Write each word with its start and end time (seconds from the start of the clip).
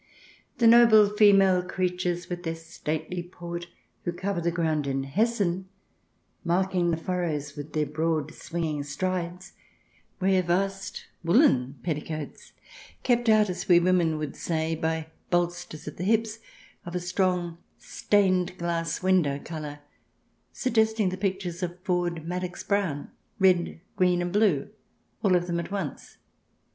The 0.57 0.65
noble 0.65 1.09
female 1.15 1.61
creatures, 1.61 2.27
with 2.27 2.41
their 2.41 2.55
stately 2.55 3.21
portj 3.21 3.67
who 4.03 4.11
cover 4.11 4.41
the 4.41 4.49
ground 4.49 4.87
in 4.87 5.03
Hessen, 5.03 5.69
marking 6.43 6.89
the 6.89 6.97
furrows 6.97 7.55
with 7.55 7.73
their 7.73 7.85
broad 7.85 8.33
swinging 8.33 8.81
strides, 8.83 9.53
wear 10.19 10.41
vast 10.41 11.05
woollen 11.23 11.75
petticoats," 11.83 12.53
kept 13.03 13.29
out," 13.29 13.47
as 13.47 13.69
we 13.69 13.79
women 13.79 14.17
would 14.17 14.35
say, 14.35 14.73
by 14.73 15.05
bolsters 15.29 15.87
at 15.87 15.97
the 15.97 16.03
hips, 16.03 16.39
of 16.83 16.95
a 16.95 16.99
strong 16.99 17.59
stained 17.77 18.57
glass 18.57 19.03
window 19.03 19.37
colour, 19.37 19.81
suggesting 20.51 21.09
the 21.09 21.15
pictures 21.15 21.61
of 21.61 21.79
Ford 21.83 22.23
Madox 22.25 22.67
Brown— 22.67 23.11
red, 23.39 23.79
green, 23.95 24.23
and 24.23 24.33
blue, 24.33 24.69
all 25.23 25.35
of 25.35 25.45
them 25.45 25.59
at 25.59 25.69
once. 25.69 26.17